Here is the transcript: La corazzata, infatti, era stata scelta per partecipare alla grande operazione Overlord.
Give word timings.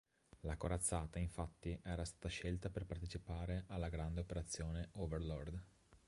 La 0.39 0.57
corazzata, 0.57 1.19
infatti, 1.19 1.79
era 1.83 2.03
stata 2.05 2.27
scelta 2.27 2.71
per 2.71 2.87
partecipare 2.87 3.65
alla 3.67 3.87
grande 3.87 4.21
operazione 4.21 4.89
Overlord. 4.93 5.61